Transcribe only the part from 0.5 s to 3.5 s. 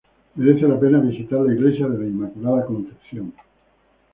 la pena visitar la Iglesia de la Inmaculada Concepción.